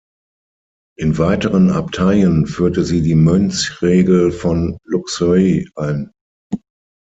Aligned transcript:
In 0.97 1.19
weiteren 1.19 1.69
Abteien 1.69 2.47
führte 2.47 2.83
sie 2.83 3.03
die 3.03 3.13
Mönchsregel 3.13 4.31
von 4.31 4.79
Luxeuil 4.83 5.67
ein. 5.75 6.09